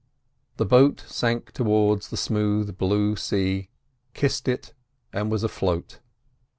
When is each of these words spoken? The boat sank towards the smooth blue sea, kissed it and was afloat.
The 0.57 0.65
boat 0.65 1.01
sank 1.07 1.51
towards 1.51 2.09
the 2.09 2.17
smooth 2.17 2.75
blue 2.75 3.15
sea, 3.15 3.69
kissed 4.15 4.47
it 4.47 4.73
and 5.13 5.29
was 5.29 5.43
afloat. 5.43 5.99